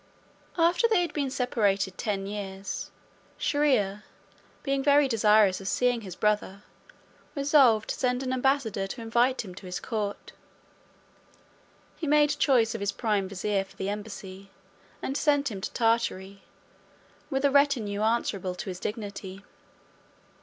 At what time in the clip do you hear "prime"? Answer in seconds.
12.91-13.27